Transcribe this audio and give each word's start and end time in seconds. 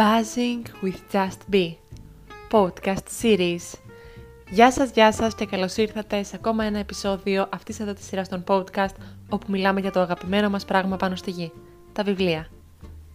Buzzing 0.00 0.62
with 0.82 1.00
Just 1.12 1.40
Be 1.52 1.76
Podcast 2.50 3.06
Series 3.22 3.60
Γεια 4.50 4.72
σας, 4.72 4.90
γεια 4.90 5.12
σας 5.12 5.34
και 5.34 5.46
καλώς 5.46 5.76
ήρθατε 5.76 6.22
σε 6.22 6.36
ακόμα 6.36 6.64
ένα 6.64 6.78
επεισόδιο 6.78 7.48
αυτής 7.52 7.80
εδώ 7.80 7.92
της 7.92 8.04
σειράς 8.04 8.28
των 8.28 8.44
podcast 8.46 8.94
όπου 9.28 9.46
μιλάμε 9.50 9.80
για 9.80 9.90
το 9.90 10.00
αγαπημένο 10.00 10.50
μας 10.50 10.64
πράγμα 10.64 10.96
πάνω 10.96 11.16
στη 11.16 11.30
γη, 11.30 11.52
τα 11.92 12.02
βιβλία. 12.02 12.46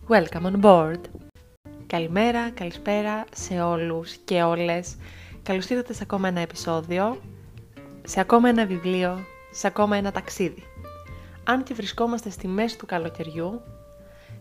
Welcome 0.08 0.42
on 0.42 0.62
board! 0.62 1.00
Καλημέρα, 1.88 2.50
καλησπέρα 2.50 3.26
σε 3.36 3.62
όλους 3.62 4.16
και 4.16 4.44
όλες. 4.44 4.96
Καλώς 5.44 5.70
ήρθατε 5.70 5.94
σε 5.94 6.04
ακόμα 6.04 6.28
ένα 6.28 6.40
επεισόδιο, 6.40 7.22
σε 8.04 8.20
ακόμα 8.20 8.50
ένα 8.50 8.66
βιβλίο, 8.66 9.20
σε 9.52 9.68
ακόμα 9.68 9.96
ένα 9.96 10.12
ταξίδι. 10.12 10.64
Αν 11.44 11.64
και 11.64 11.74
βρισκόμαστε 11.74 12.30
στη 12.30 12.48
μέση 12.48 12.78
του 12.78 12.86
καλοκαιριού, 12.86 13.62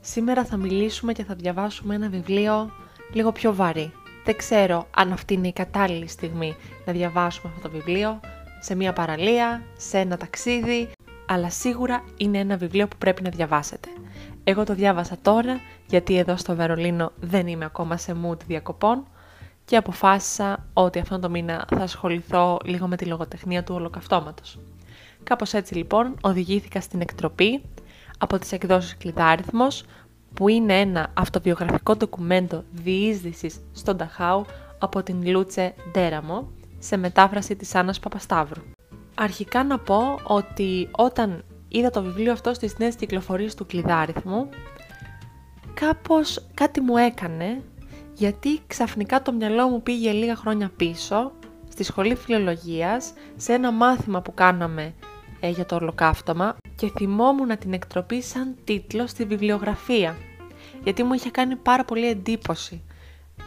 Σήμερα 0.07 0.45
θα 0.45 0.57
μιλήσουμε 0.57 1.13
και 1.13 1.25
θα 1.25 1.35
διαβάσουμε 1.35 1.95
ένα 1.95 2.09
βιβλίο 2.09 2.71
λίγο 3.13 3.33
πιο 3.33 3.55
βαρύ. 3.55 3.93
Δεν 4.25 4.37
ξέρω 4.37 4.87
αν 4.91 5.13
αυτή 5.13 5.35
είναι 5.35 5.49
η 5.49 5.53
κατάλληλη 5.53 6.09
στιγμή 6.09 6.57
να 6.85 6.93
διαβάσουμε 6.93 7.53
αυτό 7.55 7.69
το 7.69 7.75
βιβλίο, 7.75 8.21
σε 8.61 8.75
μια 8.75 8.93
παραλία, 8.93 9.63
σε 9.77 9.99
ένα 9.99 10.17
ταξίδι, 10.17 10.91
αλλά 11.27 11.51
σίγουρα 11.51 12.05
είναι 12.17 12.39
ένα 12.39 12.57
βιβλίο 12.57 12.89
που 12.89 12.97
πρέπει 12.99 13.23
να 13.23 13.31
διαβάσετε. 13.31 13.89
Εγώ 14.45 14.65
το 14.65 14.75
διάβασα 14.75 15.17
τώρα, 15.23 15.61
γιατί 15.87 16.19
εδώ 16.19 16.37
στο 16.37 16.55
Βερολίνο 16.55 17.13
δεν 17.21 17.47
είμαι 17.47 17.65
ακόμα 17.65 17.97
σε 17.97 18.17
mood 18.25 18.39
διακοπών 18.47 19.07
και 19.65 19.77
αποφάσισα 19.77 20.67
ότι 20.73 20.99
αυτόν 20.99 21.21
τον 21.21 21.31
μήνα 21.31 21.67
θα 21.69 21.83
ασχοληθώ 21.83 22.59
λίγο 22.65 22.87
με 22.87 22.97
τη 22.97 23.05
λογοτεχνία 23.05 23.65
του 23.65 23.75
ολοκαυτώματος. 23.75 24.59
Κάπως 25.23 25.53
έτσι 25.53 25.75
λοιπόν 25.75 26.17
οδηγήθηκα 26.21 26.81
στην 26.81 27.01
εκτροπή 27.01 27.63
από 28.19 28.39
τις 28.39 28.53
εκδόσεις 28.53 28.97
Κλειδάριθμος, 28.97 29.85
που 30.35 30.49
είναι 30.49 30.81
ένα 30.81 31.11
αυτοβιογραφικό 31.15 31.97
ντοκουμέντο 31.97 32.65
διείσδυσης 32.73 33.61
στον 33.73 33.97
Ταχάου 33.97 34.45
από 34.79 35.03
την 35.03 35.29
Λούτσε 35.29 35.75
Ντέραμο, 35.91 36.51
σε 36.79 36.97
μετάφραση 36.97 37.57
της 37.57 37.75
Άννας 37.75 37.99
Παπασταύρου. 38.01 38.63
Αρχικά 39.15 39.65
να 39.65 39.79
πω 39.79 40.19
ότι 40.23 40.89
όταν 40.91 41.45
είδα 41.69 41.91
το 41.91 42.03
βιβλίο 42.03 42.33
αυτό 42.33 42.55
στις 42.55 42.79
νέες 42.79 42.95
κυκλοφορίες 42.95 43.55
του 43.55 43.67
Κλειδάριθμου, 43.67 44.49
κάπως 45.75 46.47
κάτι 46.55 46.81
μου 46.81 46.97
έκανε, 46.97 47.63
γιατί 48.15 48.61
ξαφνικά 48.67 49.23
το 49.23 49.33
μυαλό 49.33 49.69
μου 49.69 49.83
πήγε 49.83 50.13
λίγα 50.13 50.37
χρόνια 50.37 50.71
πίσω, 50.77 51.33
στη 51.69 51.85
σχολή 51.85 52.15
φιλολογίας, 52.15 53.13
σε 53.37 53.53
ένα 53.53 53.73
μάθημα 53.73 54.23
που 54.23 54.35
κάναμε 54.35 54.95
ε, 55.45 55.49
για 55.49 55.67
το 55.67 55.75
ολοκαύτωμα 55.75 56.57
και 56.77 56.91
θυμόμουν 56.97 57.59
την 57.59 57.73
εκτροπή 57.73 58.23
σαν 58.23 58.55
τίτλο 58.65 59.07
στη 59.07 59.25
βιβλιογραφία. 59.25 60.17
Γιατί 60.85 61.03
μου 61.03 61.13
είχε 61.13 61.31
κάνει 61.31 61.57
πάρα 61.57 61.85
πολύ 61.85 62.09
εντύπωση 62.09 62.83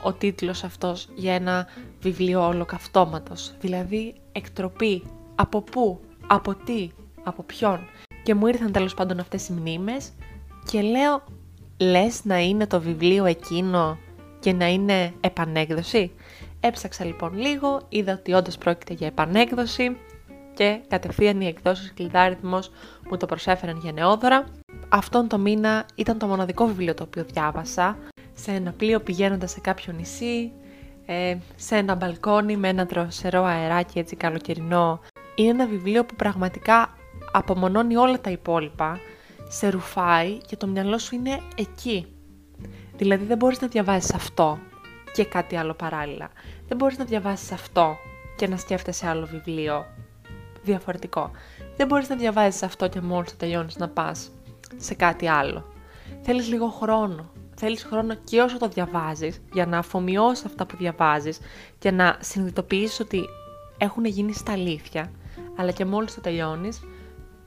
ο 0.03 0.13
τίτλος 0.13 0.63
αυτός 0.63 1.07
για 1.15 1.33
ένα 1.33 1.67
βιβλίο 2.01 2.47
ολοκαυτώματος. 2.47 3.53
Δηλαδή 3.59 4.15
εκτροπή, 4.31 5.03
από 5.35 5.61
πού, 5.61 5.99
από 6.27 6.55
τι, 6.55 6.89
από 7.23 7.43
ποιον. 7.43 7.79
Και 8.23 8.33
μου 8.33 8.47
ήρθαν 8.47 8.71
τέλος 8.71 8.93
πάντων 8.93 9.19
αυτές 9.19 9.47
οι 9.47 9.53
μνήμες 9.53 10.11
και 10.71 10.81
λέω 10.81 11.23
λες 11.77 12.25
να 12.25 12.39
είναι 12.39 12.67
το 12.67 12.81
βιβλίο 12.81 13.25
εκείνο 13.25 13.97
και 14.39 14.53
να 14.53 14.67
είναι 14.67 15.13
επανέκδοση; 15.21 16.11
Έψαξα 16.59 17.05
λοιπόν 17.05 17.37
λίγο, 17.37 17.81
είδα 17.89 18.13
ότι 18.13 18.33
όντως 18.33 18.57
πρόκειται 18.57 18.93
για 18.93 19.07
επανέκδοση 19.07 19.97
και 20.57 20.79
κατευθείαν 20.87 21.41
οι 21.41 21.47
εκδόσεις 21.47 21.93
κλειδάριθμος 21.93 22.71
μου 23.09 23.17
το 23.17 23.25
προσέφεραν 23.25 23.77
για 23.77 23.91
νεόδωρα. 23.91 24.45
Αυτόν 24.89 25.27
το 25.27 25.37
μήνα 25.37 25.85
ήταν 25.95 26.17
το 26.17 26.27
μοναδικό 26.27 26.65
βιβλίο 26.65 26.93
το 26.93 27.03
οποίο 27.03 27.23
διάβασα, 27.23 27.97
σε 28.33 28.51
ένα 28.51 28.71
πλοίο 28.71 28.99
πηγαίνοντας 28.99 29.51
σε 29.51 29.59
κάποιο 29.59 29.93
νησί, 29.93 30.51
ε, 31.05 31.37
σε 31.55 31.75
ένα 31.75 31.95
μπαλκόνι 31.95 32.57
με 32.57 32.67
ένα 32.67 32.85
δροσερό 32.85 33.43
αεράκι 33.43 33.99
έτσι 33.99 34.15
καλοκαιρινό. 34.15 34.99
Είναι 35.35 35.49
ένα 35.49 35.67
βιβλίο 35.67 36.05
που 36.05 36.15
πραγματικά 36.15 36.93
απομονώνει 37.31 37.95
όλα 37.95 38.21
τα 38.21 38.29
υπόλοιπα, 38.29 38.99
σε 39.47 39.69
ρουφάει 39.69 40.37
και 40.37 40.55
το 40.55 40.67
μυαλό 40.67 40.97
σου 40.97 41.15
είναι 41.15 41.39
εκεί. 41.55 42.07
Δηλαδή 42.97 43.25
δεν 43.25 43.37
μπορείς 43.37 43.61
να 43.61 43.67
διαβάζεις 43.67 44.13
αυτό 44.13 44.59
και 45.13 45.25
κάτι 45.25 45.55
άλλο 45.55 45.73
παράλληλα. 45.73 46.29
Δεν 46.67 46.77
μπορείς 46.77 46.97
να 46.97 47.05
διαβάσεις 47.05 47.51
αυτό 47.51 47.97
και 48.35 48.47
να 48.47 48.57
σκέφτεσαι 48.57 49.07
άλλο 49.07 49.25
βιβλίο 49.25 49.85
διαφορετικό. 50.71 51.31
Δεν 51.75 51.87
μπορείς 51.87 52.09
να 52.09 52.15
διαβάζεις 52.15 52.63
αυτό 52.63 52.87
και 52.87 53.01
μόλις 53.01 53.31
θα 53.31 53.37
τελειώνεις 53.37 53.77
να 53.77 53.89
πας 53.89 54.31
σε 54.77 54.93
κάτι 54.93 55.27
άλλο. 55.27 55.65
Θέλεις 56.21 56.47
λίγο 56.47 56.67
χρόνο. 56.67 57.31
Θέλεις 57.59 57.83
χρόνο 57.83 58.13
και 58.23 58.41
όσο 58.41 58.57
το 58.57 58.67
διαβάζεις 58.67 59.41
για 59.53 59.65
να 59.65 59.77
αφομοιώσεις 59.77 60.45
αυτά 60.45 60.65
που 60.65 60.77
διαβάζεις 60.77 61.39
και 61.79 61.91
να 61.91 62.17
συνειδητοποιήσεις 62.19 62.99
ότι 62.99 63.25
έχουν 63.77 64.05
γίνει 64.05 64.33
στα 64.33 64.51
αλήθεια, 64.51 65.11
αλλά 65.55 65.71
και 65.71 65.85
μόλις 65.85 66.13
το 66.13 66.21
τελειώνεις, 66.21 66.81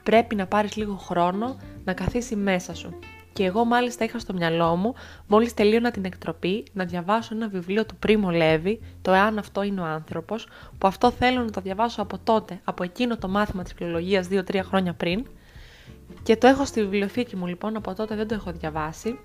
πρέπει 0.02 0.34
να 0.34 0.46
πάρεις 0.46 0.76
λίγο 0.76 0.96
χρόνο 0.96 1.56
να 1.84 1.92
καθίσει 1.92 2.36
μέσα 2.36 2.74
σου 2.74 2.98
και 3.32 3.44
εγώ 3.44 3.64
μάλιστα 3.64 4.04
είχα 4.04 4.18
στο 4.18 4.32
μυαλό 4.32 4.76
μου, 4.76 4.94
μόλις 5.26 5.54
τελείωνα 5.54 5.90
την 5.90 6.04
εκτροπή, 6.04 6.64
να 6.72 6.84
διαβάσω 6.84 7.34
ένα 7.34 7.48
βιβλίο 7.48 7.86
του 7.86 7.96
Πρίμο 7.96 8.30
Λέβη, 8.30 8.80
το 9.02 9.12
«Εάν 9.12 9.38
αυτό 9.38 9.62
είναι 9.62 9.80
ο 9.80 9.84
άνθρωπος», 9.84 10.46
που 10.78 10.86
αυτό 10.86 11.10
θέλω 11.10 11.42
να 11.42 11.50
το 11.50 11.60
διαβάσω 11.60 12.02
από 12.02 12.18
τότε, 12.24 12.60
από 12.64 12.82
εκείνο 12.82 13.16
το 13.16 13.28
μάθημα 13.28 13.62
της 13.62 13.72
φιλολογίας 13.72 14.28
2-3 14.30 14.60
χρόνια 14.62 14.92
πριν, 14.92 15.26
και 16.22 16.36
το 16.36 16.46
έχω 16.46 16.64
στη 16.64 16.80
βιβλιοθήκη 16.80 17.36
μου 17.36 17.46
λοιπόν, 17.46 17.76
από 17.76 17.94
τότε 17.94 18.14
δεν 18.14 18.28
το 18.28 18.34
έχω 18.34 18.52
διαβάσει, 18.52 19.18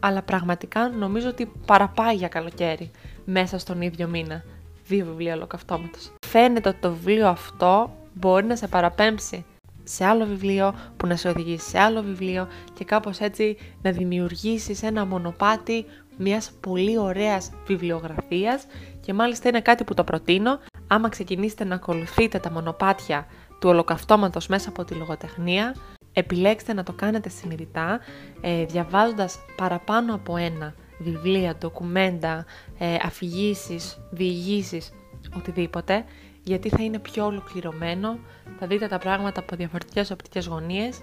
αλλά 0.00 0.22
πραγματικά 0.22 0.88
νομίζω 0.88 1.28
ότι 1.28 1.52
παραπάει 1.66 2.16
για 2.16 2.28
καλοκαίρι, 2.28 2.90
μέσα 3.24 3.58
στον 3.58 3.80
ίδιο 3.80 4.08
μήνα, 4.08 4.44
δύο 4.86 5.04
βιβλία 5.04 5.34
ολοκαυτώματος. 5.34 6.12
Φαίνεται 6.26 6.68
ότι 6.68 6.78
το 6.80 6.92
βιβλίο 6.92 7.28
αυτό 7.28 7.90
μπορεί 8.14 8.46
να 8.46 8.56
σε 8.56 8.68
παραπέμψει 8.68 9.44
σε 9.90 10.04
άλλο 10.04 10.26
βιβλίο, 10.26 10.74
που 10.96 11.06
να 11.06 11.16
σε 11.16 11.28
οδηγήσει 11.28 11.68
σε 11.68 11.78
άλλο 11.78 12.02
βιβλίο 12.02 12.48
και 12.74 12.84
κάπως 12.84 13.18
έτσι 13.18 13.56
να 13.82 13.90
δημιουργήσεις 13.90 14.82
ένα 14.82 15.06
μονοπάτι 15.06 15.84
μιας 16.16 16.52
πολύ 16.60 16.98
ωραίας 16.98 17.50
βιβλιογραφίας. 17.66 18.66
Και 19.00 19.12
μάλιστα 19.14 19.48
είναι 19.48 19.60
κάτι 19.60 19.84
που 19.84 19.94
το 19.94 20.04
προτείνω. 20.04 20.58
Άμα 20.86 21.08
ξεκινήσετε 21.08 21.64
να 21.64 21.74
ακολουθείτε 21.74 22.38
τα 22.38 22.50
μονοπάτια 22.50 23.26
του 23.60 23.68
ολοκαυτώματος 23.68 24.46
μέσα 24.46 24.68
από 24.68 24.84
τη 24.84 24.94
λογοτεχνία 24.94 25.74
επιλέξτε 26.12 26.72
να 26.72 26.82
το 26.82 26.92
κάνετε 26.92 27.28
συνειδητά 27.28 28.00
ε, 28.40 28.64
διαβάζοντας 28.64 29.38
παραπάνω 29.56 30.14
από 30.14 30.36
ένα 30.36 30.74
βιβλία, 30.98 31.56
ντοκουμέντα, 31.56 32.46
ε, 32.78 32.96
αφηγήσεις, 33.02 33.98
διηγήσεις, 34.10 34.92
οτιδήποτε 35.36 36.04
γιατί 36.48 36.68
θα 36.68 36.82
είναι 36.82 36.98
πιο 36.98 37.24
ολοκληρωμένο, 37.24 38.18
θα 38.58 38.66
δείτε 38.66 38.86
τα 38.86 38.98
πράγματα 38.98 39.40
από 39.40 39.56
διαφορετικές 39.56 40.10
οπτικές 40.10 40.46
γωνίες 40.46 41.00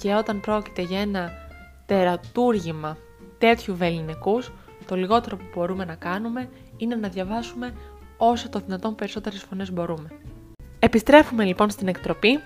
και 0.00 0.14
όταν 0.14 0.40
πρόκειται 0.40 0.82
για 0.82 1.00
ένα 1.00 1.32
τερατούργημα 1.86 2.96
τέτοιου 3.38 3.76
βεληνικούς, 3.76 4.52
το 4.86 4.96
λιγότερο 4.96 5.36
που 5.36 5.44
μπορούμε 5.54 5.84
να 5.84 5.94
κάνουμε 5.94 6.48
είναι 6.76 6.94
να 6.96 7.08
διαβάσουμε 7.08 7.74
όσο 8.16 8.48
το 8.48 8.58
δυνατόν 8.58 8.94
περισσότερες 8.94 9.42
φωνές 9.42 9.72
μπορούμε. 9.72 10.08
Επιστρέφουμε 10.78 11.44
λοιπόν 11.44 11.70
στην 11.70 11.88
εκτροπή. 11.88 12.38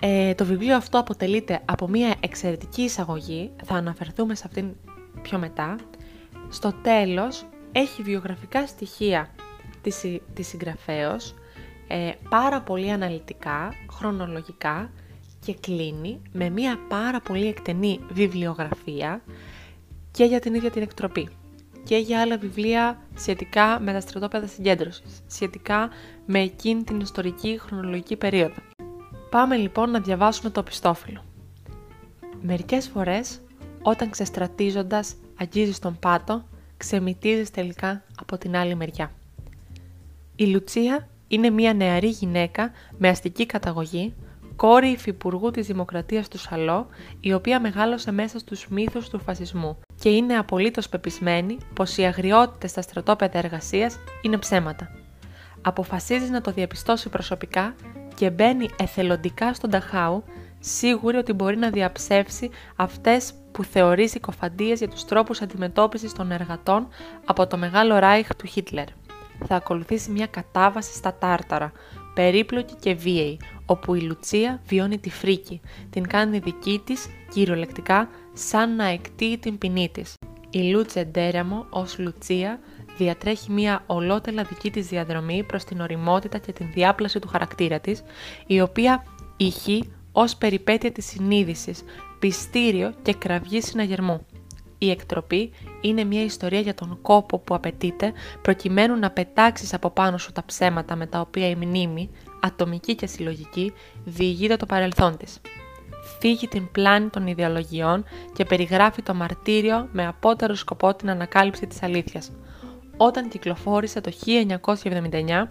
Ε, 0.00 0.34
το 0.34 0.44
βιβλίο 0.44 0.76
αυτό 0.76 0.98
αποτελείται 0.98 1.60
από 1.64 1.88
μια 1.88 2.14
εξαιρετική 2.20 2.82
εισαγωγή, 2.82 3.50
θα 3.64 3.74
αναφερθούμε 3.74 4.34
σε 4.34 4.42
αυτήν 4.46 4.74
πιο 5.22 5.38
μετά. 5.38 5.76
Στο 6.48 6.72
τέλος 6.82 7.46
έχει 7.72 8.02
βιογραφικά 8.02 8.66
στοιχεία 8.66 9.28
της, 9.82 10.04
της 10.34 10.48
συγγραφέως, 10.48 11.34
ε, 11.94 12.12
πάρα 12.28 12.60
πολύ 12.60 12.90
αναλυτικά, 12.90 13.74
χρονολογικά 13.90 14.90
και 15.44 15.54
κλείνει 15.54 16.20
με 16.32 16.50
μια 16.50 16.78
πάρα 16.88 17.20
πολύ 17.20 17.46
εκτενή 17.46 18.00
βιβλιογραφία 18.10 19.22
και 20.10 20.24
για 20.24 20.40
την 20.40 20.54
ίδια 20.54 20.70
την 20.70 20.82
εκτροπή 20.82 21.28
και 21.84 21.96
για 21.96 22.20
άλλα 22.20 22.38
βιβλία 22.38 23.00
σχετικά 23.14 23.80
με 23.80 23.92
τα 23.92 24.00
στρατόπεδα 24.00 24.46
συγκέντρωσης, 24.46 25.22
σχετικά 25.26 25.88
με 26.26 26.40
εκείνη 26.40 26.82
την 26.82 27.00
ιστορική 27.00 27.58
χρονολογική 27.62 28.16
περίοδο. 28.16 28.60
Πάμε 29.30 29.56
λοιπόν 29.56 29.90
να 29.90 30.00
διαβάσουμε 30.00 30.50
το 30.50 30.62
πιστόφυλλο. 30.62 31.24
Μερικές 32.42 32.88
φορές, 32.88 33.40
όταν 33.82 34.10
ξεστρατίζοντας 34.10 35.14
αγγίζεις 35.36 35.78
τον 35.78 35.98
πάτο, 35.98 36.44
ξεμητίζεις 36.76 37.50
τελικά 37.50 38.02
από 38.20 38.38
την 38.38 38.56
άλλη 38.56 38.74
μεριά. 38.74 39.12
Η 40.36 40.46
Λουτσία 40.46 41.06
είναι 41.32 41.50
μια 41.50 41.74
νεαρή 41.74 42.08
γυναίκα 42.08 42.70
με 42.98 43.08
αστική 43.08 43.46
καταγωγή, 43.46 44.14
κόρη 44.56 44.88
υφυπουργού 44.88 45.50
της 45.50 45.66
Δημοκρατίας 45.66 46.28
του 46.28 46.38
Σαλό, 46.38 46.86
η 47.20 47.32
οποία 47.32 47.60
μεγάλωσε 47.60 48.12
μέσα 48.12 48.38
στους 48.38 48.68
μύθους 48.68 49.08
του 49.08 49.20
φασισμού 49.20 49.78
και 50.00 50.08
είναι 50.08 50.36
απολύτως 50.36 50.88
πεπισμένη 50.88 51.56
πως 51.74 51.96
οι 51.96 52.04
αγριότητες 52.04 52.70
στα 52.70 52.82
στρατόπεδα 52.82 53.38
εργασίας 53.38 53.98
είναι 54.22 54.38
ψέματα. 54.38 54.90
Αποφασίζει 55.62 56.30
να 56.30 56.40
το 56.40 56.50
διαπιστώσει 56.50 57.08
προσωπικά 57.08 57.74
και 58.14 58.30
μπαίνει 58.30 58.68
εθελοντικά 58.78 59.54
στον 59.54 59.70
Ταχάου, 59.70 60.24
σίγουρη 60.60 61.16
ότι 61.16 61.32
μπορεί 61.32 61.56
να 61.56 61.70
διαψεύσει 61.70 62.50
αυτές 62.76 63.32
που 63.52 63.64
θεωρεί 63.64 64.08
συκοφαντίες 64.08 64.78
για 64.78 64.88
τους 64.88 65.04
τρόπους 65.04 65.42
αντιμετώπισης 65.42 66.12
των 66.12 66.30
εργατών 66.30 66.88
από 67.24 67.46
το 67.46 67.56
μεγάλο 67.56 67.98
ράιχ 67.98 68.28
του 68.36 68.46
Χίτλερ. 68.46 68.86
Θα 69.46 69.56
ακολουθήσει 69.56 70.10
μια 70.10 70.26
κατάβαση 70.26 70.94
στα 70.94 71.14
Τάρταρα, 71.14 71.72
περίπλοκη 72.14 72.74
και 72.80 72.94
βίαιη, 72.94 73.38
όπου 73.66 73.94
η 73.94 74.00
Λουτσία 74.00 74.60
βιώνει 74.66 74.98
τη 74.98 75.10
φρίκη, 75.10 75.60
την 75.90 76.06
κάνει 76.06 76.38
δική 76.38 76.82
της, 76.84 77.06
κυριολεκτικά, 77.32 78.08
σαν 78.32 78.76
να 78.76 78.84
εκτείει 78.84 79.38
την 79.38 79.58
ποινή 79.58 79.88
της. 79.92 80.14
Η 80.50 80.58
Λούτσε 80.58 81.04
Ντέραμο 81.04 81.66
ως 81.70 81.98
Λουτσία 81.98 82.58
διατρέχει 82.96 83.52
μια 83.52 83.82
ολότελα 83.86 84.42
δική 84.42 84.70
της 84.70 84.86
διαδρομή 84.86 85.44
προς 85.44 85.64
την 85.64 85.80
οριμότητα 85.80 86.38
και 86.38 86.52
την 86.52 86.66
διάπλαση 86.74 87.18
του 87.18 87.28
χαρακτήρα 87.28 87.80
της, 87.80 88.02
η 88.46 88.60
οποία 88.60 89.04
ηχεί 89.36 89.92
ως 90.12 90.36
περιπέτεια 90.36 90.92
της 90.92 91.06
συνείδησης, 91.06 91.82
πιστήριο 92.18 92.94
και 93.02 93.14
κραυγή 93.14 93.60
συναγερμού. 93.60 94.26
Η 94.82 94.90
εκτροπή 94.90 95.52
είναι 95.80 96.04
μια 96.04 96.24
ιστορία 96.24 96.60
για 96.60 96.74
τον 96.74 96.98
κόπο 97.02 97.38
που 97.38 97.54
απαιτείται 97.54 98.12
προκειμένου 98.42 98.98
να 98.98 99.10
πετάξεις 99.10 99.74
από 99.74 99.90
πάνω 99.90 100.18
σου 100.18 100.32
τα 100.32 100.44
ψέματα 100.44 100.96
με 100.96 101.06
τα 101.06 101.20
οποία 101.20 101.48
η 101.48 101.54
μνήμη, 101.54 102.10
ατομική 102.40 102.94
και 102.94 103.06
συλλογική, 103.06 103.72
διηγείται 104.04 104.56
το 104.56 104.66
παρελθόν 104.66 105.16
της. 105.16 105.40
Φύγει 106.20 106.48
την 106.48 106.70
πλάνη 106.72 107.08
των 107.08 107.26
ιδεολογιών 107.26 108.04
και 108.32 108.44
περιγράφει 108.44 109.02
το 109.02 109.14
μαρτύριο 109.14 109.88
με 109.92 110.06
απότερο 110.06 110.54
σκοπό 110.54 110.94
την 110.94 111.10
ανακάλυψη 111.10 111.66
της 111.66 111.82
αλήθειας. 111.82 112.32
Όταν 112.96 113.28
κυκλοφόρησε 113.28 114.00
το 114.00 114.12
1979, 114.26 115.48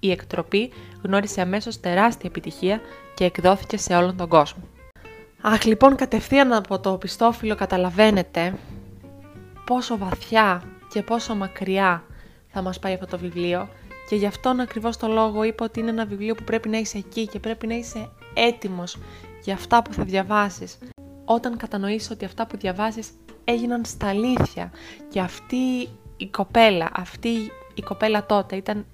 η 0.00 0.10
εκτροπή 0.10 0.72
γνώρισε 1.02 1.40
αμέσως 1.40 1.80
τεράστια 1.80 2.28
επιτυχία 2.28 2.80
και 3.14 3.24
εκδόθηκε 3.24 3.76
σε 3.76 3.96
όλον 3.96 4.16
τον 4.16 4.28
κόσμο. 4.28 4.62
Αχ, 5.42 5.64
λοιπόν, 5.64 5.96
κατευθείαν 5.96 6.52
από 6.52 6.78
το 6.78 6.96
πιστόφυλλο 6.96 7.54
καταλαβαίνετε 7.54 8.54
πόσο 9.64 9.98
βαθιά 9.98 10.62
και 10.92 11.02
πόσο 11.02 11.34
μακριά 11.34 12.04
θα 12.48 12.62
μας 12.62 12.78
πάει 12.78 12.92
αυτό 12.94 13.06
το 13.06 13.18
βιβλίο 13.18 13.68
και 14.08 14.16
γι' 14.16 14.26
αυτόν 14.26 14.60
ακριβώς 14.60 14.96
το 14.96 15.06
λόγο 15.06 15.42
είπα 15.42 15.64
ότι 15.64 15.80
είναι 15.80 15.90
ένα 15.90 16.04
βιβλίο 16.06 16.34
που 16.34 16.44
πρέπει 16.44 16.68
να 16.68 16.78
είσαι 16.78 16.98
εκεί 16.98 17.26
και 17.26 17.38
πρέπει 17.38 17.66
να 17.66 17.74
είσαι 17.74 18.08
έτοιμος 18.34 18.98
για 19.42 19.54
αυτά 19.54 19.82
που 19.82 19.92
θα 19.92 20.04
διαβάσεις. 20.04 20.78
Όταν 21.24 21.56
κατανοήσεις 21.56 22.10
ότι 22.10 22.24
αυτά 22.24 22.46
που 22.46 22.56
διαβάσεις 22.56 23.10
έγιναν 23.44 23.84
στα 23.84 24.08
αλήθεια 24.08 24.72
και 25.08 25.20
αυτή 25.20 25.88
η 26.16 26.26
κοπέλα, 26.30 26.90
αυτή 26.92 27.28
η 27.74 27.82
κοπέλα 27.82 28.26
τότε 28.26 28.56
ήταν 28.56 28.86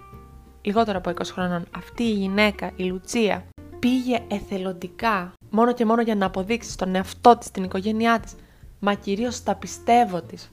λιγότερο 0.62 0.98
από 0.98 1.10
20 1.10 1.14
χρονών, 1.24 1.64
αυτή 1.76 2.02
η 2.02 2.12
γυναίκα, 2.12 2.70
η 2.76 2.82
Λουτσία, 2.84 3.44
πήγε 3.78 4.22
εθελοντικά 4.28 5.32
μόνο 5.56 5.72
και 5.72 5.84
μόνο 5.84 6.02
για 6.02 6.14
να 6.14 6.26
αποδείξεις 6.26 6.72
στον 6.72 6.94
εαυτό 6.94 7.36
της, 7.36 7.50
την 7.50 7.64
οικογένειά 7.64 8.20
της, 8.20 8.34
μα 8.78 8.94
κυρίως 8.94 9.34
στα 9.34 9.54
πιστεύω 9.54 10.20
της, 10.20 10.52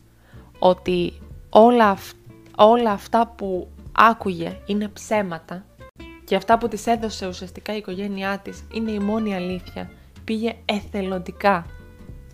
ότι 0.60 1.14
όλα, 1.50 1.98
όλα 2.56 2.92
αυτά 2.92 3.28
που 3.28 3.68
άκουγε 3.92 4.58
είναι 4.66 4.88
ψέματα 4.88 5.66
και 6.24 6.36
αυτά 6.36 6.58
που 6.58 6.68
της 6.68 6.88
έδωσε 6.88 7.28
ουσιαστικά 7.28 7.74
η 7.74 7.78
οικογένειά 7.78 8.40
της 8.40 8.64
είναι 8.74 8.92
η 8.92 9.00
μόνη 9.00 9.36
αλήθεια, 9.36 9.92
πήγε 10.24 10.56
εθελοντικά 10.66 11.66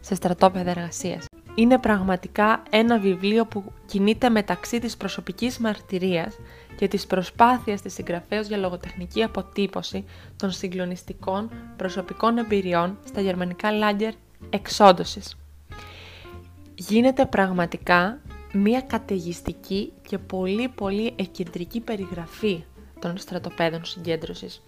σε 0.02 0.16
στρατόπεδα 0.16 0.70
εργασίας. 0.70 1.29
Είναι 1.60 1.78
πραγματικά 1.78 2.64
ένα 2.70 3.00
βιβλίο 3.00 3.46
που 3.46 3.72
κινείται 3.86 4.30
μεταξύ 4.30 4.80
της 4.80 4.98
προσωπικής 4.98 5.58
μαρτυρίας 5.58 6.36
και 6.76 6.88
της 6.88 7.08
προσπάθειας 7.08 7.82
της 7.82 7.94
συγγραφέως 7.94 8.48
για 8.48 8.58
λογοτεχνική 8.58 9.24
αποτύπωση 9.24 10.06
των 10.36 10.52
συγκλονιστικών 10.52 11.50
προσωπικών 11.78 12.38
εμπειριών 12.38 12.98
στα 13.08 13.22
γερμανικά 13.22 13.72
λάγκερ 13.72 14.14
εξόντωσης. 14.50 15.38
Γίνεται 16.76 17.26
πραγματικά 17.26 18.20
μία 18.54 18.82
καταιγιστική 18.82 19.94
και 20.08 20.18
πολύ 20.18 20.68
πολύ 20.68 21.14
εκκεντρική 21.16 21.80
περιγραφή 21.80 22.64
των 23.00 23.18
στρατοπέδων 23.18 23.86
συγκέντρωσης. 23.86 24.64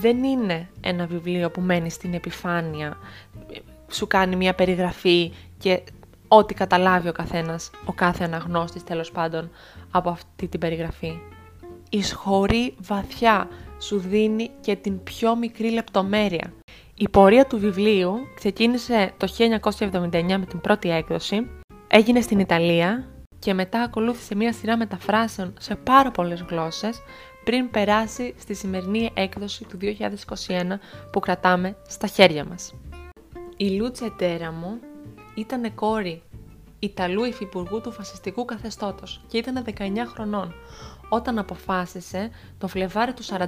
Δεν 0.00 0.24
είναι 0.24 0.68
ένα 0.80 1.06
βιβλίο 1.06 1.50
που 1.50 1.60
μένει 1.60 1.90
στην 1.90 2.14
επιφάνεια, 2.14 2.96
σου 3.90 4.06
κάνει 4.06 4.36
μία 4.36 4.54
περιγραφή 4.54 5.32
και 5.58 5.82
ό,τι 6.32 6.54
καταλάβει 6.54 7.08
ο 7.08 7.12
καθένας, 7.12 7.70
ο 7.84 7.92
κάθε 7.92 8.24
αναγνώστης 8.24 8.84
τέλος 8.84 9.10
πάντων 9.10 9.50
από 9.90 10.10
αυτή 10.10 10.48
την 10.48 10.60
περιγραφή 10.60 11.18
εισχωρεί 11.90 12.74
βαθιά, 12.78 13.48
σου 13.78 13.98
δίνει 13.98 14.50
και 14.60 14.76
την 14.76 15.02
πιο 15.02 15.36
μικρή 15.36 15.70
λεπτομέρεια. 15.70 16.52
Η 16.94 17.08
πορεία 17.08 17.46
του 17.46 17.58
βιβλίου 17.58 18.14
ξεκίνησε 18.34 19.12
το 19.16 19.28
1979 19.70 20.38
με 20.38 20.46
την 20.48 20.60
πρώτη 20.60 20.90
έκδοση, 20.90 21.50
έγινε 21.88 22.20
στην 22.20 22.38
Ιταλία 22.38 23.08
και 23.38 23.54
μετά 23.54 23.82
ακολούθησε 23.82 24.34
μία 24.34 24.52
σειρά 24.52 24.76
μεταφράσεων 24.76 25.54
σε 25.58 25.74
πάρα 25.74 26.10
πολλές 26.10 26.44
γλώσσες 26.48 27.02
πριν 27.44 27.70
περάσει 27.70 28.34
στη 28.38 28.54
σημερινή 28.54 29.10
έκδοση 29.14 29.64
του 29.64 29.78
2021 29.80 30.78
που 31.12 31.20
κρατάμε 31.20 31.76
στα 31.88 32.06
χέρια 32.06 32.44
μας. 32.44 32.74
Η 33.56 33.68
Λούτσε 33.68 34.12
Τέραμο 34.16 34.78
ήταν 35.34 35.74
κόρη 35.74 36.22
Ιταλού 36.78 37.24
υφυπουργού 37.24 37.80
του 37.80 37.92
φασιστικού 37.92 38.44
καθεστώτος 38.44 39.24
και 39.26 39.38
ήταν 39.38 39.64
19 39.78 39.96
χρονών 40.06 40.54
όταν 41.08 41.38
αποφάσισε 41.38 42.30
το 42.58 42.68
Φλεβάρι 42.68 43.12
του 43.12 43.22
1944 43.24 43.38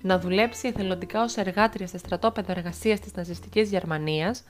να 0.00 0.18
δουλέψει 0.18 0.68
εθελοντικά 0.68 1.22
ως 1.22 1.36
εργάτρια 1.36 1.86
σε 1.86 1.98
στρατόπεδο 1.98 2.52
εργασίας 2.52 3.00
της 3.00 3.14
ναζιστικής 3.14 3.70
Γερμανίας, 3.70 4.42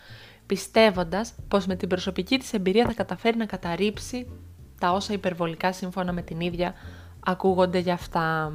πιστεύοντας 0.47 1.35
πως 1.49 1.67
με 1.67 1.77
την 1.77 1.89
προσωπική 1.89 2.39
της 2.39 2.53
εμπειρία 2.53 2.85
θα 2.85 2.93
καταφέρει 2.93 3.37
να 3.37 3.47
καταρρύψει 3.47 4.27
τα 4.81 4.93
όσα 4.93 5.13
υπερβολικά 5.13 5.73
σύμφωνα 5.73 6.13
με 6.13 6.23
την 6.23 6.41
ίδια 6.41 6.75
ακούγονται 7.27 7.79
για 7.79 7.95
αυτά. 7.95 8.53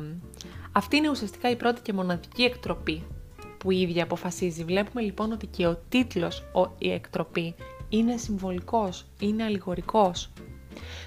Αυτή 0.72 0.98
είναι 0.98 1.10
ουσιαστικά 1.10 1.50
η 1.50 1.56
πρώτη 1.56 1.82
και 1.82 1.94
μοναδική 1.94 2.44
εκτροπή 2.44 3.08
που 3.60 3.72
η 3.72 3.82
ίδια 3.82 4.04
αποφασίζει. 4.04 4.64
Βλέπουμε 4.64 5.02
λοιπόν 5.02 5.32
ότι 5.32 5.48
και 5.48 5.68
ο 5.68 5.80
τίτλος 5.90 6.44
«Η 6.78 6.92
εκτροπή» 6.92 7.56
είναι 7.90 8.18
συμβολικός, 8.18 9.06
είναι 9.20 9.44
αλληγορικός. 9.44 10.30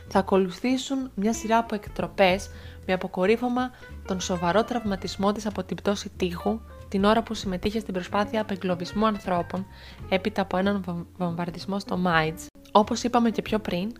Θα 0.08 0.18
ακολουθήσουν 0.18 1.10
μια 1.14 1.32
σειρά 1.32 1.58
από 1.58 1.74
εκτροπές 1.74 2.50
με 2.86 2.92
αποκορύφωμα 2.92 3.70
τον 4.06 4.20
σοβαρό 4.20 4.64
τραυματισμό 4.64 5.32
της 5.32 5.46
από 5.46 5.64
την 5.64 5.76
πτώση 5.76 6.10
τείχου 6.16 6.60
την 6.88 7.04
ώρα 7.04 7.22
που 7.22 7.34
συμμετείχε 7.34 7.80
στην 7.80 7.94
προσπάθεια 7.94 8.40
απεγκλωβισμού 8.40 9.06
ανθρώπων 9.06 9.66
έπειτα 10.08 10.42
από 10.42 10.56
έναν 10.56 11.06
βομβαρδισμό 11.16 11.78
στο 11.78 11.96
Μάιτς. 11.96 12.46
Όπως 12.72 13.02
είπαμε 13.02 13.30
και 13.30 13.42
πιο 13.42 13.58
πριν, 13.58 13.92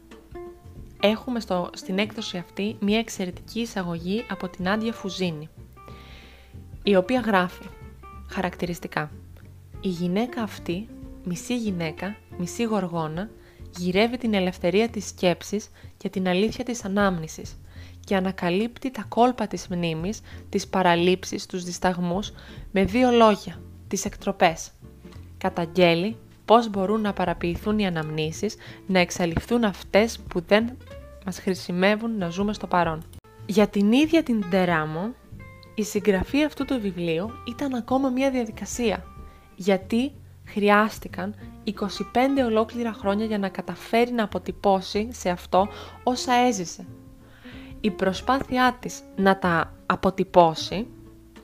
έχουμε 1.01 1.41
στο, 1.41 1.71
στην 1.75 1.99
έκδοση 1.99 2.37
αυτή 2.39 2.77
μια 2.81 2.99
εξαιρετική 2.99 3.61
εισαγωγή 3.61 4.25
από 4.31 4.49
την 4.49 4.69
Άντια 4.69 4.93
Φουζίνη, 4.93 5.49
η 6.83 6.97
οποία 6.97 7.21
γράφει 7.21 7.67
χαρακτηριστικά 8.33 9.11
«Η 9.81 9.89
γυναίκα 9.89 10.43
αυτή, 10.43 10.89
μισή 11.25 11.57
γυναίκα, 11.57 12.17
μισή 12.39 12.63
γοργόνα, 12.63 13.31
γυρεύει 13.77 14.19
την 14.19 14.35
ελευθερία 14.35 14.89
της 14.89 15.07
σκέψης 15.07 15.69
και 15.97 16.09
την 16.09 16.29
αλήθεια 16.29 16.65
της 16.65 16.85
ανάμνησης 16.85 17.57
και 18.05 18.17
ανακαλύπτει 18.17 18.91
τα 18.91 19.05
κόλπα 19.09 19.47
της 19.47 19.69
μνήμης, 19.69 20.21
τις 20.49 20.69
παραλήψεις, 20.69 21.47
τους 21.47 21.65
δισταγμούς 21.65 22.33
με 22.71 22.85
δύο 22.85 23.11
λόγια, 23.11 23.61
τις 23.89 24.05
εκτροπές. 24.05 24.71
Καταγγέλει 25.39 26.17
πώς 26.45 26.71
μπορούν 26.71 27.01
να 27.01 27.13
παραποιηθούν 27.13 27.79
οι 27.79 27.87
αναμνήσεις, 27.87 28.55
να 28.87 28.99
εξαλειφθούν 28.99 29.65
αυτές 29.65 30.19
που 30.19 30.41
δεν 30.47 30.77
μας 31.25 31.39
χρησιμεύουν 31.39 32.19
να 32.19 32.29
ζούμε 32.29 32.53
στο 32.53 32.67
παρόν. 32.67 33.03
Για 33.47 33.69
την 33.69 33.93
ίδια 33.93 34.23
την 34.23 34.45
Τεράμο, 34.51 35.15
η 35.75 35.83
συγγραφή 35.83 36.45
αυτού 36.45 36.65
του 36.65 36.81
βιβλίου 36.81 37.31
ήταν 37.49 37.75
ακόμα 37.75 38.09
μια 38.09 38.31
διαδικασία, 38.31 39.05
γιατί 39.57 40.13
χρειάστηκαν 40.45 41.35
25 41.67 41.75
ολόκληρα 42.45 42.93
χρόνια 42.93 43.25
για 43.25 43.39
να 43.39 43.49
καταφέρει 43.49 44.13
να 44.13 44.25
αποτυπώσει 44.25 45.09
σε 45.13 45.31
αυτό 45.31 45.69
όσα 46.03 46.33
έζησε. 46.35 46.87
Η 47.81 47.91
προσπάθειά 47.91 48.77
της 48.81 49.03
να 49.17 49.39
τα 49.39 49.75
αποτυπώσει 49.87 50.87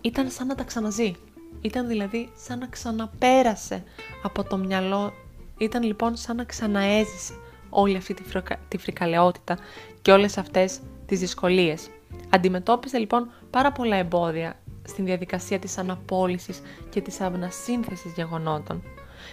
ήταν 0.00 0.30
σαν 0.30 0.47
να 0.47 0.54
τα 0.54 0.64
ξαναζεί. 0.64 1.16
Ήταν 1.61 1.87
δηλαδή 1.87 2.30
σαν 2.35 2.58
να 2.58 2.66
ξαναπέρασε 2.66 3.85
από 4.23 4.44
το 4.44 4.56
μυαλό. 4.56 5.12
Ήταν 5.58 5.82
λοιπόν 5.82 6.16
σαν 6.16 6.37
να 6.37 6.44
ξαναέζησε 6.44 7.32
όλη 7.70 7.97
αυτή 7.97 8.14
τη, 8.14 8.23
φροκα... 8.23 8.56
τη 8.68 8.78
φρικαλαιότητα 8.78 9.58
και 10.02 10.12
όλες 10.12 10.38
αυτές 10.38 10.80
τις 11.06 11.18
δυσκολίες. 11.18 11.88
Αντιμετώπισε 12.30 12.98
λοιπόν 12.98 13.30
πάρα 13.50 13.72
πολλά 13.72 13.96
εμπόδια 13.96 14.58
στην 14.84 15.04
διαδικασία 15.04 15.58
της 15.58 15.78
αναπόλυσης 15.78 16.62
και 16.90 17.00
της 17.00 17.20
αυνασύνθεσης 17.20 18.12
γεγονότων. 18.12 18.82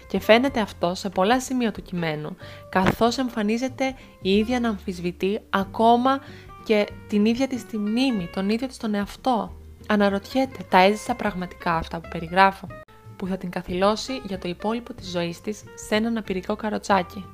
Και 0.08 0.20
φαίνεται 0.20 0.60
αυτό 0.60 0.96
σε 0.96 1.10
πολλά 1.10 1.40
σημεία 1.40 1.72
του 1.72 1.82
κειμένου, 1.82 2.36
καθώς 2.70 3.18
εμφανίζεται 3.18 3.96
η 4.22 4.38
ίδια 4.38 4.60
να 4.60 4.70
αμφισβητεί 4.70 5.40
ακόμα 5.50 6.20
και 6.66 6.88
την 7.08 7.26
ίδια 7.26 7.48
της 7.48 7.66
τη 7.66 7.78
μνήμη, 7.78 8.30
τον 8.34 8.50
ίδιο 8.50 8.68
της 8.68 8.78
τον 8.78 8.94
εαυτό. 8.94 9.52
Αναρωτιέται, 9.88 10.58
τα 10.70 10.78
έζησα 10.78 11.16
πραγματικά 11.16 11.76
αυτά 11.76 12.00
που 12.00 12.08
περιγράφω. 12.12 12.68
που 13.18 13.28
θα 13.28 13.38
την 13.38 13.50
καθυλώσει 13.50 14.22
για 14.26 14.38
το 14.38 14.50
υπόλοιπο 14.50 14.94
της 14.94 15.10
ζωής 15.10 15.42
της 15.42 15.64
σε 15.88 15.96
ένα 15.96 16.08
αναπηρικό 16.08 16.56
καροτσάκι. 16.56 17.26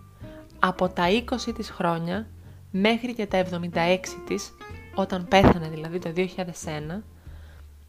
Από 0.59 0.89
τα 0.89 1.05
20 1.09 1.53
της 1.55 1.69
χρόνια 1.69 2.27
μέχρι 2.71 3.13
και 3.13 3.25
τα 3.25 3.37
76 3.37 4.17
της, 4.27 4.53
όταν 4.95 5.27
πέθανε 5.27 5.69
δηλαδή 5.69 5.99
το 5.99 6.13
2001, 6.15 7.01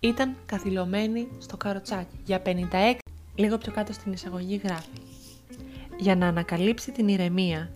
ήταν 0.01 0.37
καθυλωμένη 0.47 1.29
στο 1.39 1.57
καροτσάκι. 1.57 2.17
Για 2.25 2.43
56, 2.45 2.95
λίγο 3.35 3.59
πιο 3.59 3.73
κάτω 3.73 3.93
στην 3.93 4.13
εισαγωγή 4.13 4.61
γράφει. 4.65 5.01
Για 5.99 6.17
να 6.17 6.27
ανακαλύψει 6.27 6.93
την 6.93 7.09
ηρεμία, 7.09 7.71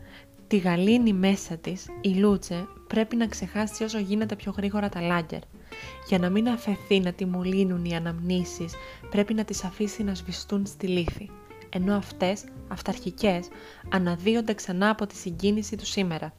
τη 0.47 0.57
γαλήνη 0.57 1.13
μέσα 1.13 1.57
της, 1.57 1.87
η 2.01 2.09
Λούτσε 2.09 2.67
πρέπει 2.87 3.17
να 3.17 3.27
ξεχάσει 3.27 3.85
όσο 3.85 3.99
γίνεται 3.99 4.37
πιο 4.37 4.55
γρήγορα 4.57 4.89
τα 4.89 5.01
λάγκερ. 5.01 5.41
Για 6.09 6.19
να 6.19 6.31
μην 6.31 6.49
αφαιθεί 6.49 7.01
να 7.01 7.13
τη 7.13 7.25
μολύνουν 7.25 7.85
οι 7.85 7.97
αναμνήσεις, 7.97 8.75
πρέπει 9.11 9.35
να 9.35 9.45
τις 9.45 9.65
αφήσει 9.65 10.03
να 10.03 10.15
σβηστούν 10.15 10.67
στη 10.67 10.87
λύθη. 10.87 11.31
Ενώ 11.69 11.97
αυτές, 11.97 12.45
αυταρχικές, 12.69 13.49
αναδύονται 13.91 14.55
ξανά 14.55 14.91
από 14.91 15.07
τη 15.07 15.17
συγκίνηση 15.17 15.77
του 15.77 15.87
σήμερα. 15.87 16.33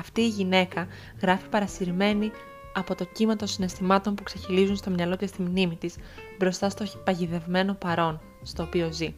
Αυτή 0.00 0.20
η 0.20 0.28
γυναίκα 0.28 0.86
γράφει 1.20 1.48
παρασυρμένη 1.48 2.30
από 2.74 2.94
το 2.94 3.04
κύμα 3.04 3.36
των 3.36 3.48
συναισθημάτων 3.48 4.14
που 4.14 4.22
ξεχυλίζουν 4.22 4.76
στο 4.76 4.90
μυαλό 4.90 5.16
και 5.16 5.26
στη 5.26 5.42
μνήμη 5.42 5.76
της, 5.76 5.96
μπροστά 6.38 6.70
στο 6.70 6.84
παγιδευμένο 7.04 7.74
παρόν, 7.74 8.20
στο 8.42 8.62
οποίο 8.62 8.92
ζει. 8.92 9.14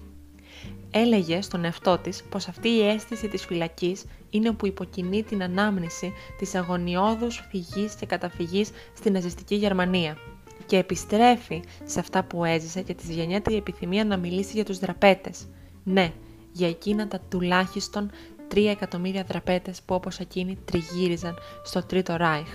Έλεγε 0.90 1.40
στον 1.40 1.64
εαυτό 1.64 1.98
της 1.98 2.22
πως 2.22 2.48
αυτή 2.48 2.68
η 2.68 2.88
αίσθηση 2.88 3.28
της 3.28 3.44
φυλακής 3.44 4.04
είναι 4.30 4.52
που 4.52 4.66
υποκινεί 4.66 5.22
την 5.22 5.42
ανάμνηση 5.42 6.12
της 6.38 6.54
αγωνιώδους 6.54 7.44
φυγής 7.50 7.94
και 7.94 8.06
καταφυγής 8.06 8.70
στην 8.96 9.12
ναζιστική 9.12 9.54
Γερμανία 9.54 10.16
και 10.66 10.76
επιστρέφει 10.76 11.62
σε 11.84 12.00
αυτά 12.00 12.24
που 12.24 12.44
έζησε 12.44 12.82
και 12.82 12.94
της 12.94 13.10
γεννιέται 13.10 13.52
η 13.52 13.56
επιθυμία 13.56 14.04
να 14.04 14.16
μιλήσει 14.16 14.52
για 14.54 14.64
τους 14.64 14.78
δραπέτες. 14.78 15.48
Ναι, 15.84 16.12
για 16.52 16.68
εκείνα 16.68 17.08
τα 17.08 17.20
τουλάχιστον 17.28 18.10
3 18.54 18.66
εκατομμύρια 18.70 19.24
δραπέτες 19.28 19.82
που 19.82 19.94
όπως 19.94 20.18
εκείνοι 20.18 20.58
τριγύριζαν 20.64 21.38
στο 21.62 21.82
Τρίτο 21.82 22.16
Ράιχ. 22.16 22.48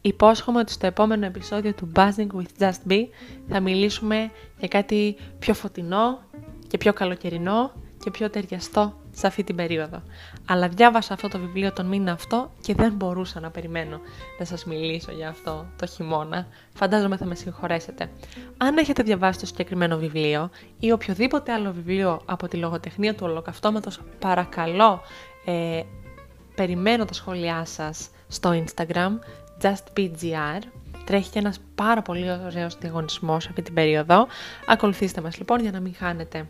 Υπόσχομαι 0.00 0.58
ότι 0.58 0.72
στο 0.72 0.86
επόμενο 0.86 1.26
επεισόδιο 1.26 1.74
του 1.74 1.92
Buzzing 1.94 2.26
with 2.36 2.62
Just 2.62 2.90
Be 2.90 3.06
θα 3.48 3.60
μιλήσουμε 3.60 4.30
για 4.58 4.68
κάτι 4.68 5.16
πιο 5.38 5.54
φωτεινό 5.54 6.18
και 6.68 6.78
πιο 6.78 6.92
καλοκαιρινό 6.92 7.72
και 8.04 8.10
πιο 8.10 8.30
ταιριαστό 8.30 9.00
σε 9.10 9.26
αυτή 9.26 9.44
την 9.44 9.56
περίοδο. 9.56 10.02
Αλλά 10.46 10.68
διάβασα 10.68 11.14
αυτό 11.14 11.28
το 11.28 11.38
βιβλίο 11.38 11.72
τον 11.72 11.86
μήνα 11.86 12.12
αυτό 12.12 12.50
και 12.60 12.74
δεν 12.74 12.92
μπορούσα 12.92 13.40
να 13.40 13.50
περιμένω 13.50 14.00
να 14.38 14.44
σας 14.44 14.64
μιλήσω 14.64 15.12
για 15.12 15.28
αυτό 15.28 15.66
το 15.76 15.86
χειμώνα. 15.86 16.46
Φαντάζομαι 16.74 17.16
θα 17.16 17.24
με 17.24 17.34
συγχωρέσετε. 17.34 18.10
Αν 18.56 18.76
έχετε 18.76 19.02
διαβάσει 19.02 19.38
το 19.38 19.46
συγκεκριμένο 19.46 19.96
βιβλίο 19.96 20.50
ή 20.78 20.92
οποιοδήποτε 20.92 21.52
άλλο 21.52 21.72
βιβλίο 21.72 22.20
από 22.24 22.48
τη 22.48 22.56
λογοτεχνία 22.56 23.14
του 23.14 23.26
ολοκαυτώματος, 23.26 24.00
παρακαλώ 24.18 25.00
ε, 25.44 25.82
περιμένω 26.54 27.04
τα 27.04 27.14
σχόλιά 27.14 27.64
σας 27.64 28.10
στο 28.28 28.64
Instagram 28.64 29.18
justbgr 29.62 30.60
Τρέχει 31.04 31.30
και 31.30 31.38
ένας 31.38 31.60
πάρα 31.74 32.02
πολύ 32.02 32.30
ωραίος 32.30 32.78
διαγωνισμός 32.78 33.46
αυτή 33.46 33.62
την 33.62 33.74
περίοδο. 33.74 34.26
Ακολουθήστε 34.66 35.20
μας 35.20 35.38
λοιπόν 35.38 35.60
για 35.60 35.70
να 35.70 35.80
μην 35.80 35.94
χάνετε 35.94 36.48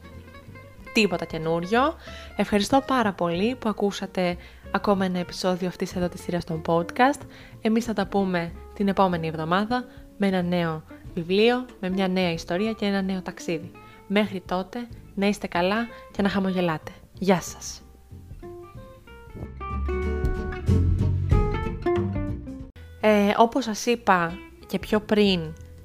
τίποτα 0.92 1.25
καινούριο. 1.25 1.94
Ευχαριστώ 2.37 2.82
πάρα 2.87 3.12
πολύ 3.12 3.54
που 3.54 3.68
ακούσατε 3.68 4.37
ακόμα 4.70 5.04
ένα 5.04 5.18
επεισόδιο 5.18 5.68
αυτής 5.68 5.97
εδώ 5.97 6.09
της 6.09 6.23
σειράς 6.23 6.44
των 6.44 6.62
podcast. 6.66 7.20
Εμείς 7.61 7.85
θα 7.85 7.92
τα 7.92 8.06
πούμε 8.06 8.52
την 8.75 8.88
επόμενη 8.88 9.26
εβδομάδα 9.26 9.85
με 10.16 10.26
ένα 10.26 10.42
νέο 10.42 10.82
βιβλίο, 11.14 11.66
με 11.80 11.88
μια 11.90 12.09
νέα 12.09 12.32
ιστορία 12.32 12.73
και 12.73 12.87
ένα 12.87 13.02
νέο 13.02 13.23
ταξίδι. 13.23 13.70
Μέχρι 14.06 14.42
τότε 14.47 14.88
να 15.14 15.26
είστε 15.26 15.47
καλά 15.47 15.87
και 16.12 16.23
να 16.23 16.28
χαμογελάτε. 16.28 16.90
Γεια 17.12 17.40
σας! 17.40 17.89
Ε, 23.00 23.33
όπως 23.37 23.64
σας 23.64 23.87
είπα 23.87 24.38
και 24.66 24.78
πιο 24.78 25.00
πριν, 25.00 25.40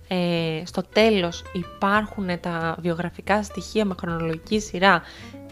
ε, 0.08 0.62
στο 0.66 0.82
τέλος 0.84 1.44
υπάρχουν 1.54 2.40
τα 2.40 2.76
βιογραφικά 2.80 3.44
στοιχεία 3.44 3.86
με 3.86 3.96
χρονολογική 4.00 4.60
σειρά 4.60 5.02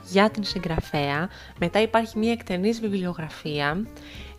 για 0.10 0.30
την 0.30 0.44
συγγραφέα. 0.44 1.30
Μετά 1.60 1.82
υπάρχει 1.82 2.18
μια 2.18 2.32
εκτενής 2.32 2.80
βιβλιογραφία. 2.80 3.86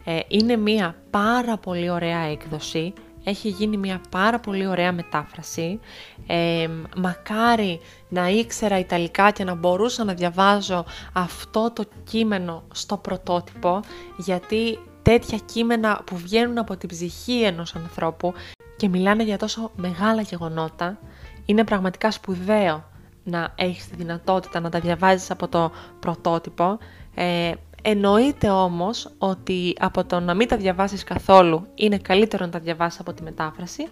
Ε, 0.05 0.19
είναι 0.29 0.57
μια 0.57 0.97
πάρα 1.11 1.57
πολύ 1.57 1.91
ωραία 1.91 2.21
έκδοση. 2.21 2.93
Έχει 3.25 3.49
γίνει 3.49 3.77
μια 3.77 4.01
πάρα 4.11 4.41
πολύ 4.41 4.67
ωραία 4.67 4.93
μετάφραση. 4.93 5.81
Ε, 6.27 6.69
μακάρι 6.97 7.81
να 8.09 8.29
ήξερα 8.29 8.79
Ιταλικά 8.79 9.31
και 9.31 9.45
να 9.45 9.55
μπορούσα 9.55 10.05
να 10.05 10.15
διαβάζω 10.15 10.85
αυτό 11.13 11.73
το 11.73 11.85
κείμενο 12.05 12.63
στο 12.73 12.97
πρωτότυπο, 12.97 13.81
γιατί 14.17 14.79
τέτοια 15.05 15.39
κείμενα 15.39 16.01
που 16.05 16.17
βγαίνουν 16.17 16.59
από 16.59 16.77
την 16.77 16.89
ψυχή 16.89 17.43
ενός 17.43 17.75
ανθρώπου 17.75 18.33
και 18.77 18.89
μιλάνε 18.89 19.23
για 19.23 19.39
τόσο 19.39 19.71
μεγάλα 19.77 20.21
γεγονότα, 20.21 20.99
είναι 21.45 21.65
πραγματικά 21.65 22.11
σπουδαίο 22.11 22.85
να 23.25 23.53
έχεις 23.55 23.89
τη 23.89 23.97
δυνατότητα 23.97 24.61
να 24.61 24.71
τα 24.71 24.81
διαβάζεις 24.81 25.31
από 25.31 25.49
το 25.49 25.71
πρωτότυπο. 26.01 26.79
Ε, 27.15 27.53
εννοείται 27.83 28.51
όμως 28.51 29.11
ότι 29.19 29.75
από 29.79 30.05
το 30.05 30.21
να 30.21 30.35
μην 30.35 30.49
τα 30.49 30.57
διαβάσεις 30.57 31.05
καθόλου 31.05 31.67
είναι 31.75 31.99
καλύτερο 31.99 32.45
να 32.45 32.51
τα 32.51 32.59
διαβάσεις 32.59 33.01
από 33.01 33.13
τη 33.13 33.23
μετάφραση, 33.23 33.89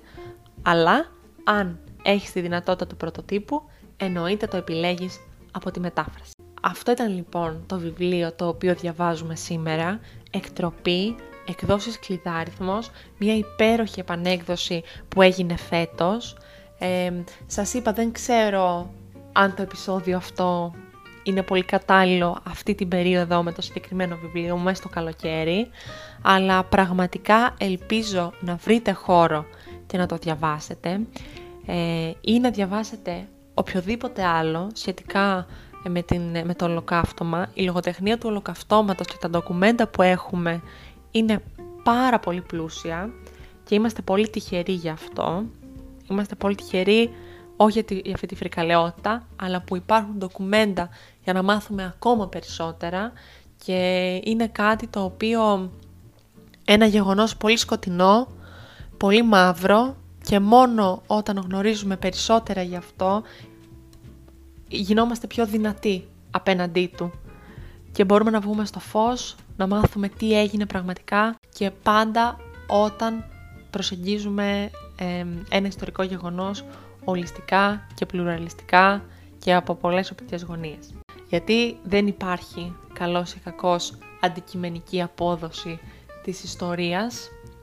αλλά 0.62 1.06
αν 1.44 1.78
έχεις 2.02 2.32
τη 2.32 2.40
δυνατότητα 2.40 2.86
του 2.86 2.96
πρωτοτύπου, 2.96 3.62
εννοείται 3.96 4.46
το 4.46 4.56
επιλέγεις 4.56 5.20
από 5.50 5.70
τη 5.70 5.80
μετάφραση. 5.80 6.32
Αυτό 6.64 6.90
ήταν 6.90 7.14
λοιπόν 7.14 7.62
το 7.66 7.78
βιβλίο 7.78 8.32
το 8.32 8.48
οποίο 8.48 8.74
διαβάζουμε 8.74 9.36
σήμερα, 9.36 10.00
εκτροπή 10.30 11.14
εκδόσεις 11.48 11.98
κλειδάριθμος, 11.98 12.90
μια 13.18 13.36
υπέροχη 13.36 14.00
επανέκδοση 14.00 14.82
που 15.08 15.22
έγινε 15.22 15.56
φέτος. 15.56 16.36
Ε, 16.78 17.12
σας 17.46 17.74
είπα 17.74 17.92
δεν 17.92 18.12
ξέρω 18.12 18.90
αν 19.32 19.54
το 19.54 19.62
επεισόδιο 19.62 20.16
αυτό 20.16 20.74
είναι 21.22 21.42
πολύ 21.42 21.64
κατάλληλο 21.64 22.38
αυτή 22.42 22.74
την 22.74 22.88
περίοδο 22.88 23.42
με 23.42 23.52
το 23.52 23.62
συγκεκριμένο 23.62 24.16
βιβλίο 24.16 24.56
μέσα 24.56 24.76
στο 24.76 24.88
καλοκαίρι, 24.88 25.68
αλλά 26.22 26.64
πραγματικά 26.64 27.54
ελπίζω 27.58 28.32
να 28.40 28.54
βρείτε 28.56 28.92
χώρο 28.92 29.44
και 29.86 29.98
να 29.98 30.06
το 30.06 30.16
διαβάσετε 30.16 31.00
ε, 31.66 32.10
ή 32.20 32.38
να 32.38 32.50
διαβάσετε 32.50 33.26
οποιοδήποτε 33.62 34.24
άλλο 34.24 34.70
σχετικά 34.72 35.46
με, 35.88 36.02
την, 36.02 36.22
με 36.22 36.54
το 36.54 36.64
ολοκαύτωμα. 36.64 37.50
Η 37.54 37.62
λογοτεχνία 37.62 38.18
του 38.18 38.26
ολοκαυτώματος 38.28 39.06
και 39.06 39.16
τα 39.20 39.30
ντοκουμέντα 39.30 39.86
που 39.86 40.02
έχουμε 40.02 40.62
είναι 41.10 41.42
πάρα 41.82 42.18
πολύ 42.18 42.40
πλούσια 42.40 43.10
και 43.64 43.74
είμαστε 43.74 44.02
πολύ 44.02 44.28
τυχεροί 44.28 44.72
γι' 44.72 44.88
αυτό. 44.88 45.44
Είμαστε 46.10 46.34
πολύ 46.34 46.54
τυχεροί 46.54 47.10
όχι 47.56 47.84
για 47.88 48.14
αυτή 48.14 48.26
τη 48.26 48.34
φρικαλαιότητα, 48.34 49.26
αλλά 49.36 49.60
που 49.60 49.76
υπάρχουν 49.76 50.18
ντοκουμέντα 50.18 50.88
για 51.24 51.32
να 51.32 51.42
μάθουμε 51.42 51.84
ακόμα 51.84 52.28
περισσότερα 52.28 53.12
και 53.64 54.20
είναι 54.24 54.46
κάτι 54.46 54.86
το 54.86 55.04
οποίο 55.04 55.70
ένα 56.64 56.86
γεγονός 56.86 57.36
πολύ 57.36 57.56
σκοτεινό, 57.56 58.26
πολύ 58.96 59.22
μαύρο 59.22 59.96
και 60.24 60.40
μόνο 60.40 61.02
όταν 61.06 61.44
γνωρίζουμε 61.48 61.96
περισσότερα 61.96 62.62
γι' 62.62 62.76
αυτό 62.76 63.22
γινόμαστε 64.72 65.26
πιο 65.26 65.46
δυνατοί 65.46 66.08
απέναντί 66.30 66.92
του 66.96 67.12
και 67.92 68.04
μπορούμε 68.04 68.30
να 68.30 68.40
βγούμε 68.40 68.64
στο 68.64 68.80
φως, 68.80 69.36
να 69.56 69.66
μάθουμε 69.66 70.08
τι 70.08 70.38
έγινε 70.38 70.66
πραγματικά 70.66 71.34
και 71.54 71.70
πάντα 71.70 72.36
όταν 72.66 73.24
προσεγγίζουμε 73.70 74.70
ένα 75.48 75.66
ιστορικό 75.66 76.02
γεγονός 76.02 76.64
ολιστικά 77.04 77.86
και 77.94 78.06
πλουραλιστικά 78.06 79.02
και 79.38 79.54
από 79.54 79.74
πολλές 79.74 80.10
οπτικές 80.10 80.42
γωνίες. 80.42 80.94
Γιατί 81.28 81.76
δεν 81.84 82.06
υπάρχει 82.06 82.76
καλός 82.92 83.32
ή 83.32 83.38
κακός 83.38 83.98
αντικειμενική 84.20 85.02
απόδοση 85.02 85.78
της 86.22 86.44
ιστορίας, 86.44 87.28